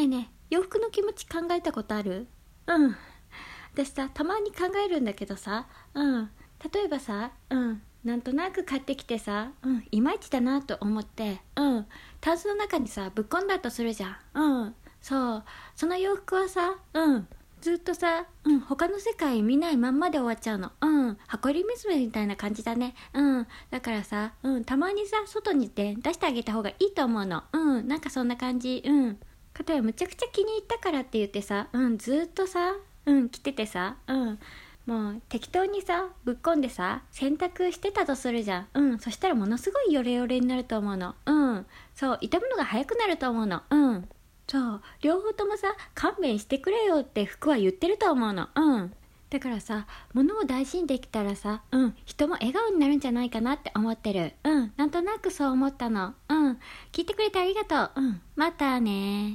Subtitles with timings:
[0.00, 2.26] ねえねえ洋服の気持ち考えたことある？
[2.66, 2.96] うん。
[3.74, 6.30] 私さたまに考えるんだけどさうん。
[6.72, 7.82] 例えばさうん。
[8.02, 9.84] なんとなく買ってきてさうん。
[9.90, 11.86] いまいちだなと思ってうん。
[12.20, 14.16] タンスの中にさぶっ込んだとするじゃん。
[14.34, 14.74] うん。
[15.02, 15.44] そう。
[15.76, 17.28] その洋服はさうん。
[17.60, 20.72] ずっとさ、うん、他の世界見ないまんまで終わっちゃうの。
[20.80, 22.94] うん、箱入り娘みたいな感じだね。
[23.12, 27.42] うん、だからさ、うん、たまにさ、外に出してあげた方がいいと思うの。
[27.52, 28.82] うん、なんかそんな感じ。
[28.82, 29.20] うん。
[29.60, 34.38] かたやむちゃくちゃ気に入ったからって言ってさ、うん、ずっとさ、うん、着ててさ、うん。
[34.86, 38.66] もう適当にさぶっこんでさ洗濯してたとするじゃん。
[38.74, 41.14] うんそしたらものすごいヨレヨレになると思うの。
[41.26, 43.62] うんそう傷むのが早くなると思うの。
[43.70, 44.08] うん
[44.48, 48.48] そう両方ともさ勘弁してくれよって服は言ってると思うの。
[48.56, 48.92] うん
[49.28, 54.32] だからさ物を大事にできたらさうん人も笑顔になるんじゃないかなって思ってる。
[54.42, 56.14] うんなんとなくそう思ったの。
[56.28, 56.58] うん
[56.90, 58.02] 聞いてくれてありがとう。
[58.02, 59.28] うんまたね